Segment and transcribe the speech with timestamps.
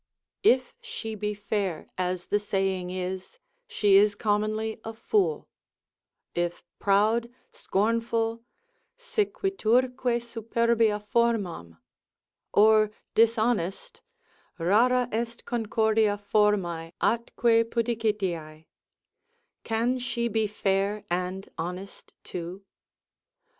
[0.41, 5.47] If she be fair, as the saying is, she is commonly a fool:
[6.33, 8.43] if proud, scornful,
[8.97, 11.77] sequiturque superbia formam,
[12.51, 14.01] or dishonest,
[14.57, 18.65] rara est concordia formae, atque pudicitiae,
[19.63, 22.63] can she be fair and honest too?